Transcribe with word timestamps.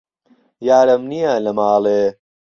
یارم 0.67 1.01
نیە 1.11 1.31
لە 1.45 1.51
ماڵێ 1.57 2.01